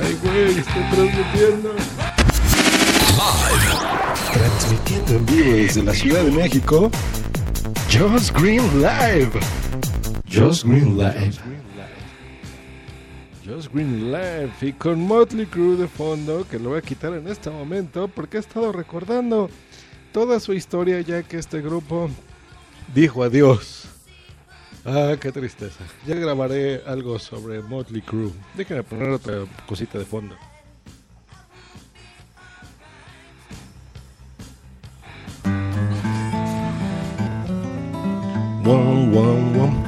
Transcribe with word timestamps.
Ay, 0.00 0.18
güey, 0.24 0.58
estoy 0.58 0.82
transmitiendo. 0.90 1.74
Transmitiendo 4.32 5.12
en 5.12 5.26
vivo 5.26 5.52
desde 5.52 5.82
la 5.84 5.94
Ciudad 5.94 6.24
de 6.24 6.32
México. 6.32 6.90
Josh 7.92 8.32
Green 8.32 8.62
Live. 8.80 9.30
Josh 10.32 10.64
Green 10.64 10.98
Live. 10.98 11.36
Josh 13.46 13.68
Green 13.72 14.10
Live 14.10 14.50
y 14.60 14.72
con 14.72 15.00
Motley 15.00 15.46
Crue 15.46 15.76
de 15.76 15.86
fondo, 15.86 16.44
que 16.50 16.58
lo 16.58 16.70
voy 16.70 16.80
a 16.80 16.82
quitar 16.82 17.12
en 17.12 17.28
este 17.28 17.50
momento 17.50 18.08
porque 18.08 18.38
he 18.38 18.40
estado 18.40 18.72
recordando 18.72 19.48
toda 20.12 20.40
su 20.40 20.52
historia 20.54 21.00
ya 21.02 21.22
que 21.22 21.38
este 21.38 21.60
grupo 21.60 22.10
dijo 22.92 23.22
adiós. 23.22 23.87
Ah, 24.84 25.16
qué 25.20 25.32
tristeza. 25.32 25.84
Ya 26.06 26.14
grabaré 26.14 26.82
algo 26.86 27.18
sobre 27.18 27.60
Motley 27.62 28.02
Crue. 28.02 28.32
Déjenme 28.54 28.82
poner 28.82 29.10
otra 29.10 29.44
cosita 29.66 29.98
de 29.98 30.04
fondo. 30.04 30.34
Wom, 38.64 39.14
wom, 39.14 39.56
wom. 39.56 39.84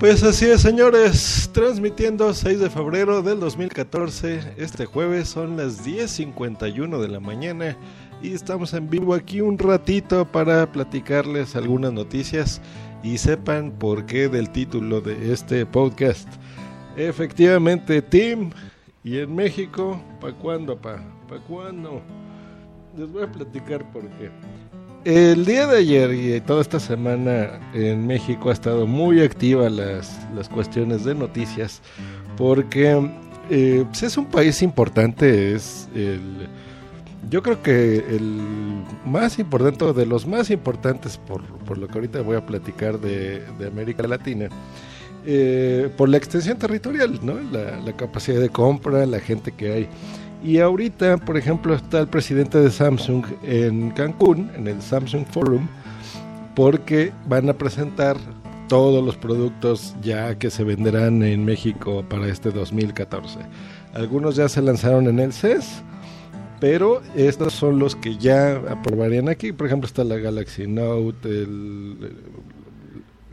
Pues 0.00 0.22
así 0.22 0.46
es, 0.46 0.60
señores, 0.60 1.48
transmitiendo 1.52 2.34
6 2.34 2.60
de 2.60 2.68
febrero 2.68 3.22
del 3.22 3.40
2014, 3.40 4.54
este 4.58 4.84
jueves 4.84 5.28
son 5.28 5.56
las 5.56 5.86
10.51 5.86 7.00
de 7.00 7.08
la 7.08 7.20
mañana 7.20 7.76
y 8.20 8.34
estamos 8.34 8.74
en 8.74 8.90
vivo 8.90 9.14
aquí 9.14 9.40
un 9.40 9.58
ratito 9.58 10.24
para 10.24 10.70
platicarles 10.70 11.56
algunas 11.56 11.92
noticias 11.92 12.60
y 13.04 13.18
sepan 13.18 13.70
por 13.72 14.06
qué 14.06 14.28
del 14.28 14.50
título 14.50 15.02
de 15.02 15.32
este 15.32 15.66
podcast. 15.66 16.26
Efectivamente, 16.96 18.00
Tim, 18.00 18.50
y 19.04 19.18
en 19.18 19.34
México, 19.34 20.02
¿para 20.20 20.32
cuándo, 20.32 20.76
pa? 20.76 21.04
¿Para 21.28 21.40
cuándo? 21.42 22.00
Les 22.96 23.12
voy 23.12 23.24
a 23.24 23.30
platicar 23.30 23.92
por 23.92 24.08
qué. 24.12 24.30
El 25.04 25.44
día 25.44 25.66
de 25.66 25.78
ayer 25.78 26.14
y 26.14 26.40
toda 26.40 26.62
esta 26.62 26.80
semana 26.80 27.60
en 27.74 28.06
México 28.06 28.48
ha 28.48 28.54
estado 28.54 28.86
muy 28.86 29.20
activa 29.20 29.68
las, 29.68 30.26
las 30.34 30.48
cuestiones 30.48 31.04
de 31.04 31.14
noticias 31.14 31.82
porque 32.38 33.10
eh, 33.50 33.84
pues 33.86 34.02
es 34.02 34.16
un 34.16 34.24
país 34.24 34.62
importante, 34.62 35.52
es 35.52 35.90
el, 35.94 36.48
yo 37.30 37.42
creo 37.42 37.62
que 37.62 37.98
el 37.98 38.40
más 39.04 39.38
importante, 39.38 39.92
de 39.92 40.06
los 40.06 40.26
más 40.26 40.50
importantes, 40.50 41.18
por, 41.18 41.42
por 41.64 41.78
lo 41.78 41.88
que 41.88 41.94
ahorita 41.94 42.22
voy 42.22 42.36
a 42.36 42.44
platicar 42.44 42.98
de, 43.00 43.42
de 43.58 43.66
América 43.66 44.06
Latina, 44.06 44.48
eh, 45.26 45.90
por 45.96 46.08
la 46.08 46.18
extensión 46.18 46.58
territorial, 46.58 47.18
¿no? 47.22 47.34
La, 47.50 47.80
la 47.80 47.92
capacidad 47.96 48.40
de 48.40 48.50
compra, 48.50 49.06
la 49.06 49.20
gente 49.20 49.52
que 49.52 49.72
hay. 49.72 49.88
Y 50.44 50.58
ahorita, 50.58 51.16
por 51.16 51.38
ejemplo, 51.38 51.74
está 51.74 52.00
el 52.00 52.08
presidente 52.08 52.58
de 52.58 52.70
Samsung 52.70 53.24
en 53.42 53.90
Cancún, 53.92 54.50
en 54.54 54.68
el 54.68 54.82
Samsung 54.82 55.24
Forum, 55.26 55.66
porque 56.54 57.12
van 57.26 57.48
a 57.48 57.54
presentar 57.54 58.18
todos 58.68 59.04
los 59.04 59.16
productos 59.16 59.94
ya 60.02 60.38
que 60.38 60.50
se 60.50 60.64
venderán 60.64 61.22
en 61.22 61.44
México 61.44 62.04
para 62.08 62.28
este 62.28 62.50
2014. 62.50 63.38
Algunos 63.94 64.36
ya 64.36 64.48
se 64.48 64.60
lanzaron 64.60 65.06
en 65.08 65.20
el 65.20 65.32
CES, 65.32 65.82
pero 66.64 67.02
estos 67.14 67.52
son 67.52 67.78
los 67.78 67.94
que 67.94 68.16
ya 68.16 68.54
aprobarían 68.70 69.28
aquí. 69.28 69.52
Por 69.52 69.66
ejemplo, 69.66 69.86
está 69.86 70.02
la 70.02 70.16
Galaxy 70.16 70.66
Note, 70.66 71.46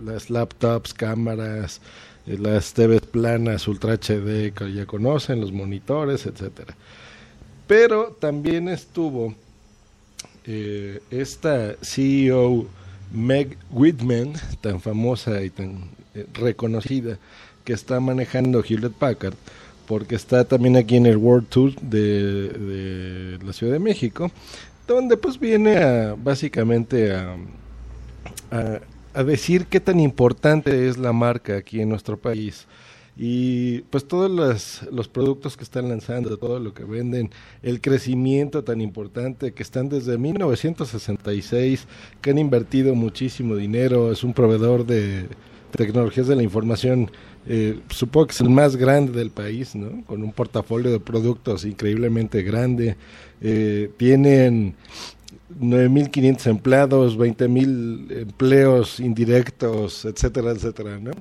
las 0.03 0.29
laptops, 0.29 0.93
cámaras, 0.93 1.79
las 2.25 2.73
TVs 2.73 3.03
planas 3.03 3.69
Ultra 3.69 3.93
HD 3.93 4.51
que 4.51 4.73
ya 4.73 4.85
conocen, 4.85 5.39
los 5.39 5.53
monitores, 5.53 6.25
etcétera. 6.25 6.75
Pero 7.67 8.17
también 8.19 8.67
estuvo 8.67 9.33
eh, 10.45 10.99
esta 11.09 11.75
CEO 11.81 12.65
Meg 13.13 13.57
Whitman, 13.69 14.33
tan 14.59 14.81
famosa 14.81 15.41
y 15.41 15.51
tan 15.51 15.85
eh, 16.15 16.25
reconocida, 16.33 17.17
que 17.63 17.71
está 17.71 18.01
manejando 18.01 18.61
Hewlett 18.61 18.91
Packard, 18.91 19.35
porque 19.91 20.15
está 20.15 20.45
también 20.45 20.77
aquí 20.77 20.95
en 20.95 21.05
el 21.05 21.17
World 21.17 21.49
Tour 21.49 21.75
de, 21.81 23.37
la 23.43 23.51
Ciudad 23.51 23.73
de 23.73 23.79
México, 23.79 24.31
donde 24.87 25.17
pues 25.17 25.37
viene 25.37 25.79
a, 25.79 26.15
básicamente 26.17 27.13
a, 27.13 27.35
a, 28.51 28.79
a 29.13 29.23
decir 29.25 29.65
qué 29.65 29.81
tan 29.81 29.99
importante 29.99 30.87
es 30.87 30.97
la 30.97 31.11
marca 31.11 31.57
aquí 31.57 31.81
en 31.81 31.89
nuestro 31.89 32.15
país. 32.15 32.67
Y 33.17 33.81
pues 33.89 34.07
todos 34.07 34.31
los, 34.31 34.83
los, 34.93 35.09
productos 35.09 35.57
que 35.57 35.65
están 35.65 35.89
lanzando, 35.89 36.37
todo 36.37 36.61
lo 36.61 36.73
que 36.73 36.85
venden, 36.85 37.29
el 37.61 37.81
crecimiento 37.81 38.63
tan 38.63 38.79
importante 38.79 39.51
que 39.51 39.61
están 39.61 39.89
desde 39.89 40.17
1966, 40.17 41.85
que 42.21 42.29
han 42.29 42.37
invertido 42.37 42.95
muchísimo 42.95 43.57
dinero, 43.57 44.13
es 44.13 44.23
un 44.23 44.33
proveedor 44.33 44.85
de 44.85 45.27
tecnologías 45.71 46.27
de 46.27 46.35
la 46.35 46.43
información, 46.43 47.11
eh, 47.47 47.79
supongo 47.89 48.27
que 48.27 48.33
es 48.33 48.41
el 48.41 48.49
más 48.49 48.75
grande 48.75 49.11
del 49.13 49.31
país, 49.31 49.75
¿no? 49.75 50.03
con 50.05 50.23
un 50.23 50.31
portafolio 50.31 50.91
de 50.91 50.99
productos 50.99 51.65
increíblemente 51.65 52.43
grande, 52.43 52.95
eh, 53.41 53.91
tienen 53.97 54.75
9.500 55.59 56.47
empleados, 56.47 57.17
20.000 57.17 58.21
empleos 58.21 58.99
indirectos, 58.99 60.05
etcétera, 60.05 60.51
etcétera, 60.51 60.99
¿no? 60.99 61.11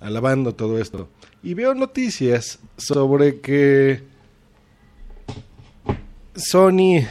alabando 0.00 0.54
todo 0.54 0.78
esto. 0.78 1.08
Y 1.42 1.54
veo 1.54 1.74
noticias 1.74 2.58
sobre 2.76 3.40
que 3.40 4.02
Sony 6.34 7.06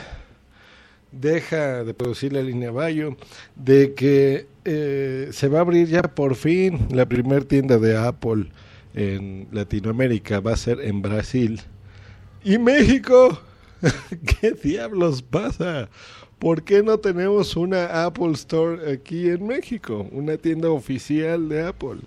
deja 1.20 1.84
de 1.84 1.94
producir 1.94 2.34
la 2.34 2.42
línea 2.42 2.72
Bayo, 2.72 3.16
de 3.56 3.94
que 3.94 4.48
eh, 4.66 5.30
se 5.32 5.48
va 5.48 5.60
a 5.60 5.62
abrir 5.62 5.88
ya 5.88 6.02
por 6.02 6.36
fin 6.36 6.88
la 6.90 7.06
primera 7.06 7.46
tienda 7.46 7.78
de 7.78 7.98
Apple 7.98 8.48
en 8.94 9.48
Latinoamérica, 9.52 10.40
va 10.40 10.54
a 10.54 10.58
ser 10.58 10.80
en 10.82 11.02
Brasil. 11.02 11.62
¿Y 12.44 12.58
México? 12.58 13.40
¿Qué 14.42 14.52
diablos 14.52 15.22
pasa? 15.22 15.90
¿Por 16.40 16.64
qué 16.64 16.84
no 16.84 16.98
tenemos 16.98 17.56
una 17.56 18.06
Apple 18.06 18.32
Store 18.34 18.92
aquí 18.92 19.30
en 19.30 19.48
México? 19.48 20.08
Una 20.12 20.38
tienda 20.38 20.70
oficial 20.70 21.48
de 21.48 21.68
Apple 21.68 22.00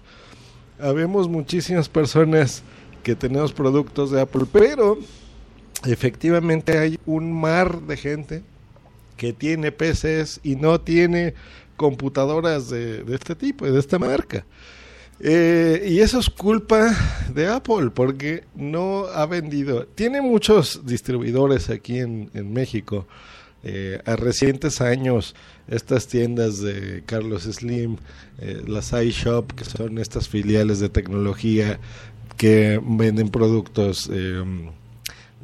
habemos 0.78 1.28
muchísimas 1.28 1.88
personas 1.88 2.62
que 3.02 3.14
tenemos 3.14 3.52
productos 3.52 4.10
de 4.10 4.20
Apple, 4.20 4.44
pero 4.52 4.98
efectivamente 5.84 6.78
hay 6.78 6.98
un 7.06 7.32
mar 7.32 7.80
de 7.82 7.96
gente 7.96 8.42
que 9.16 9.32
tiene 9.32 9.72
PCs 9.72 10.40
y 10.42 10.56
no 10.56 10.80
tiene 10.80 11.34
computadoras 11.76 12.70
de, 12.70 13.04
este 13.12 13.34
tipo, 13.34 13.66
de 13.66 13.78
esta 13.78 13.98
marca. 13.98 14.44
Eh, 15.18 15.86
y 15.88 16.00
eso 16.00 16.18
es 16.18 16.28
culpa 16.28 16.94
de 17.32 17.48
Apple, 17.48 17.90
porque 17.94 18.44
no 18.54 19.06
ha 19.06 19.26
vendido. 19.26 19.86
Tiene 19.86 20.20
muchos 20.20 20.82
distribuidores 20.84 21.70
aquí 21.70 21.98
en, 21.98 22.30
en 22.34 22.52
México. 22.52 23.06
Eh, 23.68 24.00
a 24.04 24.14
recientes 24.14 24.80
años, 24.80 25.34
estas 25.66 26.06
tiendas 26.06 26.60
de 26.60 27.02
Carlos 27.04 27.42
Slim, 27.42 27.96
eh, 28.38 28.62
las 28.64 28.92
iShop, 28.92 29.50
que 29.54 29.64
son 29.64 29.98
estas 29.98 30.28
filiales 30.28 30.78
de 30.78 30.88
tecnología 30.88 31.80
que 32.36 32.80
venden 32.80 33.28
productos 33.28 34.08
eh, 34.12 34.44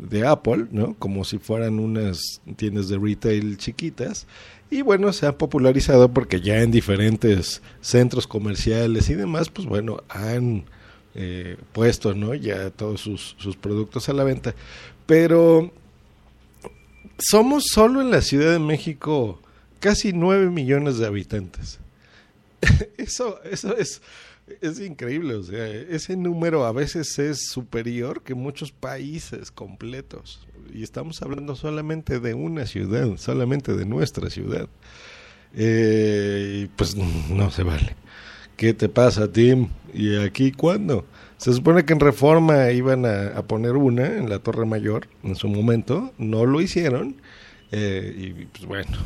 de 0.08 0.26
Apple, 0.26 0.66
¿no? 0.70 0.94
Como 0.98 1.24
si 1.24 1.38
fueran 1.38 1.78
unas 1.78 2.40
tiendas 2.56 2.88
de 2.88 2.98
retail 2.98 3.56
chiquitas. 3.56 4.26
Y 4.70 4.82
bueno, 4.82 5.12
se 5.12 5.26
ha 5.26 5.36
popularizado 5.38 6.12
porque 6.12 6.40
ya 6.40 6.60
en 6.62 6.70
diferentes 6.70 7.62
centros 7.80 8.26
comerciales 8.26 9.10
y 9.10 9.14
demás, 9.14 9.50
pues 9.50 9.66
bueno, 9.66 10.02
han 10.08 10.64
eh, 11.14 11.56
puesto, 11.72 12.14
¿no? 12.14 12.34
Ya 12.34 12.70
todos 12.70 13.00
sus, 13.00 13.36
sus 13.38 13.56
productos 13.56 14.08
a 14.08 14.12
la 14.12 14.24
venta. 14.24 14.54
Pero 15.06 15.72
somos 17.18 17.64
solo 17.72 18.00
en 18.00 18.10
la 18.10 18.22
Ciudad 18.22 18.52
de 18.52 18.58
México 18.58 19.40
casi 19.78 20.12
9 20.12 20.50
millones 20.50 20.98
de 20.98 21.06
habitantes. 21.06 21.78
eso, 22.96 23.40
eso 23.44 23.76
es, 23.76 24.00
es 24.60 24.80
increíble, 24.80 25.34
o 25.34 25.42
sea, 25.42 25.66
ese 25.66 26.16
número 26.16 26.64
a 26.64 26.72
veces 26.72 27.18
es 27.18 27.48
superior 27.48 28.22
que 28.22 28.34
muchos 28.34 28.72
países 28.72 29.50
completos. 29.50 30.46
Y 30.72 30.82
estamos 30.82 31.20
hablando 31.22 31.54
solamente 31.54 32.20
de 32.20 32.34
una 32.34 32.66
ciudad, 32.66 33.16
solamente 33.16 33.74
de 33.74 33.84
nuestra 33.84 34.30
ciudad. 34.30 34.68
Eh, 35.54 36.68
pues 36.76 36.96
no 36.96 37.50
se 37.50 37.62
vale. 37.62 37.94
¿Qué 38.56 38.74
te 38.74 38.88
pasa, 38.88 39.30
Tim? 39.30 39.68
¿Y 39.92 40.16
aquí 40.16 40.52
cuándo? 40.52 41.04
Se 41.36 41.52
supone 41.52 41.84
que 41.84 41.92
en 41.92 42.00
Reforma 42.00 42.70
iban 42.70 43.04
a, 43.04 43.42
poner 43.42 43.72
una 43.72 44.06
en 44.06 44.28
la 44.28 44.38
Torre 44.38 44.64
Mayor 44.64 45.08
en 45.24 45.34
su 45.34 45.48
momento, 45.48 46.12
no 46.16 46.46
lo 46.46 46.60
hicieron 46.60 47.16
eh, 47.72 48.14
y 48.16 48.44
pues 48.44 48.64
bueno, 48.64 48.96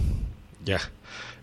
ya. 0.62 0.78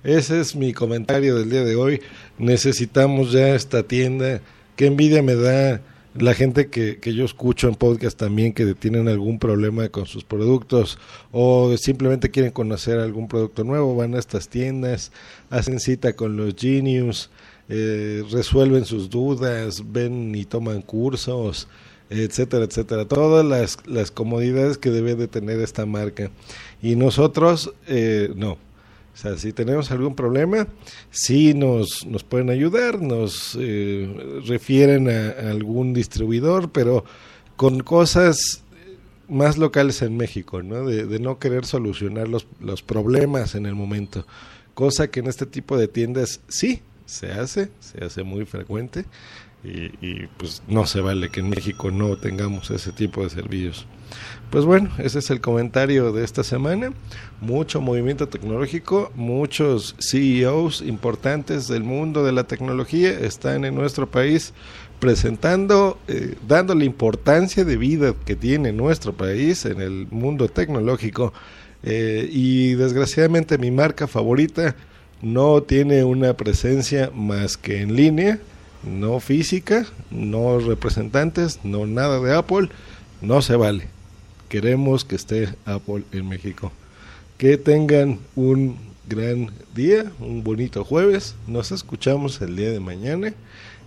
Ese 0.04 0.40
es 0.40 0.56
mi 0.56 0.74
comentario 0.74 1.36
del 1.36 1.50
día 1.50 1.64
de 1.64 1.76
hoy. 1.76 2.02
Necesitamos 2.38 3.32
ya 3.32 3.56
esta 3.56 3.84
tienda. 3.84 4.42
Qué 4.76 4.88
envidia 4.88 5.24
me 5.24 5.36
da 5.36 5.82
la 6.16 6.34
gente 6.34 6.68
que, 6.68 7.00
que 7.00 7.14
yo 7.14 7.26
escucho 7.26 7.68
en 7.68 7.76
podcast 7.76 8.18
también 8.18 8.54
que 8.54 8.76
tienen 8.76 9.08
algún 9.08 9.40
problema 9.40 9.90
con 9.90 10.06
sus 10.06 10.24
productos 10.24 11.00
o 11.32 11.76
simplemente 11.78 12.30
quieren 12.30 12.52
conocer 12.52 13.00
algún 13.00 13.28
producto 13.28 13.64
nuevo, 13.64 13.96
van 13.96 14.14
a 14.14 14.20
estas 14.20 14.48
tiendas, 14.48 15.12
hacen 15.50 15.80
cita 15.80 16.14
con 16.14 16.38
los 16.38 16.56
genius, 16.56 17.32
eh, 17.70 18.24
resuelven 18.30 18.86
sus 18.86 19.10
dudas, 19.10 19.84
ven 19.92 20.36
y 20.36 20.46
toman 20.46 20.82
cursos, 20.82 21.68
etcétera, 22.10 22.66
etcétera. 22.66 23.06
Todas 23.06 23.46
las, 23.46 23.78
las 23.88 24.12
comodidades 24.12 24.78
que 24.78 24.92
debe 24.92 25.16
de 25.16 25.28
tener 25.28 25.60
esta 25.60 25.86
marca. 25.86 26.30
Y 26.82 26.96
nosotros, 26.96 27.74
eh, 27.88 28.32
no. 28.36 28.58
O 29.14 29.18
sea, 29.18 29.38
si 29.38 29.54
tenemos 29.54 29.92
algún 29.92 30.16
problema, 30.16 30.68
sí 31.12 31.54
nos, 31.54 32.06
nos 32.06 32.24
pueden 32.24 32.50
ayudar, 32.50 33.02
nos 33.02 33.58
eh, 33.60 34.42
refieren 34.46 35.08
a, 35.08 35.52
algún 35.52 35.94
distribuidor, 35.94 36.72
pero 36.72 37.06
con 37.56 37.82
cosas 37.82 38.64
más 39.30 39.58
locales 39.58 40.02
en 40.02 40.18
México, 40.18 40.64
¿no? 40.64 40.86
De, 40.86 41.06
de, 41.06 41.20
no 41.20 41.38
querer 41.38 41.66
solucionar 41.66 42.28
los, 42.28 42.48
los 42.60 42.82
problemas 42.82 43.56
en 43.56 43.68
el 43.68 43.76
momento. 43.76 44.26
Cosa 44.74 45.10
que 45.10 45.20
en 45.20 45.28
este 45.28 45.46
tipo 45.46 45.78
de 45.78 45.88
tiendas 45.88 46.42
sí 46.48 46.82
se 47.06 47.32
hace, 47.32 47.70
se 47.80 48.04
hace 48.04 48.24
muy 48.24 48.46
frecuente 48.46 49.06
y, 49.64 50.28
pues 50.38 50.62
no 50.68 50.86
se 50.86 51.00
vale 51.00 51.30
que 51.30 51.40
en 51.40 51.50
México 51.50 51.90
no 51.90 52.18
tengamos 52.18 52.70
ese 52.70 52.92
tipo 52.92 53.24
de 53.24 53.30
servicios. 53.30 53.86
Pues 54.50 54.66
bueno, 54.66 54.92
ese 55.00 55.20
es 55.20 55.30
el 55.32 55.42
comentario 55.42 56.12
de 56.12 56.24
esta 56.24 56.44
semana. 56.44 56.92
Mucho 57.42 57.82
movimiento 57.82 58.28
tecnológico, 58.28 59.12
muchos 59.16 59.96
CEOs 60.00 60.82
importantes 60.82 61.68
del 61.68 61.84
mundo 61.84 62.24
de 62.24 62.34
la 62.34 62.44
tecnología 62.44 63.10
están 63.10 63.66
en 63.66 63.74
nuestro 63.74 64.06
país 64.08 64.54
presentando, 65.00 65.98
eh, 66.08 66.36
dando 66.48 66.76
la 66.76 66.84
importancia 66.86 67.66
de 67.66 67.78
vida 67.78 68.14
que 68.26 68.36
tiene 68.36 68.72
nuestro 68.72 69.14
país 69.14 69.66
en 69.66 69.82
el 69.82 70.08
mundo 70.12 70.50
tecnológico. 70.50 71.34
Eh, 71.84 72.30
y 72.32 72.76
desgraciadamente 72.76 73.58
mi 73.58 73.72
marca 73.72 74.08
favorita 74.08 74.76
no 75.22 75.64
tiene 75.64 76.04
una 76.04 76.34
presencia 76.36 77.12
más 77.14 77.58
que 77.58 77.82
en 77.82 77.96
línea 77.96 78.40
no 78.86 79.20
física, 79.20 79.86
no 80.12 80.60
representantes, 80.60 81.60
no 81.64 81.86
nada 81.86 82.20
de 82.20 82.36
Apple, 82.36 82.70
no 83.22 83.42
se 83.42 83.56
vale. 83.56 83.88
Queremos 84.50 85.06
que 85.06 85.16
esté 85.16 85.50
Apple 85.66 86.04
en 86.12 86.30
México. 86.30 86.72
Que 87.38 87.58
tengan 87.58 88.20
un 88.36 88.78
gran 89.08 89.52
día, 89.74 90.12
un 90.20 90.44
bonito 90.44 90.84
jueves. 90.84 91.36
Nos 91.48 91.72
escuchamos 91.72 92.42
el 92.42 92.56
día 92.56 92.72
de 92.72 92.80
mañana 92.80 93.34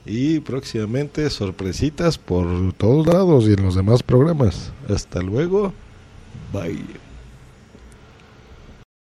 y 0.04 0.40
próximamente 0.40 1.28
sorpresitas 1.30 2.18
por 2.18 2.72
todos 2.74 3.06
lados 3.06 3.46
y 3.46 3.52
en 3.52 3.62
los 3.62 3.74
demás 3.74 4.02
programas. 4.02 4.72
Hasta 4.88 5.20
luego. 5.20 5.72
Bye. 6.52 7.05